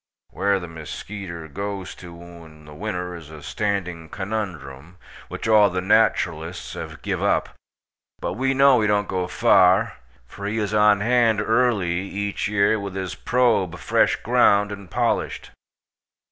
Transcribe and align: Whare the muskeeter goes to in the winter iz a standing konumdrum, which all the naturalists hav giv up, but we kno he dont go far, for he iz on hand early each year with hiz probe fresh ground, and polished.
Whare 0.31 0.59
the 0.59 0.65
muskeeter 0.67 1.47
goes 1.47 1.93
to 1.93 2.19
in 2.23 2.65
the 2.65 2.73
winter 2.73 3.13
iz 3.15 3.29
a 3.29 3.43
standing 3.43 4.09
konumdrum, 4.09 4.95
which 5.27 5.47
all 5.47 5.69
the 5.69 5.79
naturalists 5.79 6.73
hav 6.73 7.03
giv 7.03 7.21
up, 7.21 7.49
but 8.19 8.33
we 8.33 8.55
kno 8.55 8.81
he 8.81 8.87
dont 8.87 9.07
go 9.07 9.27
far, 9.27 9.97
for 10.25 10.47
he 10.47 10.57
iz 10.57 10.73
on 10.73 11.01
hand 11.01 11.39
early 11.39 11.99
each 11.99 12.47
year 12.47 12.79
with 12.79 12.95
hiz 12.95 13.13
probe 13.13 13.77
fresh 13.77 14.15
ground, 14.23 14.71
and 14.71 14.89
polished. 14.89 15.51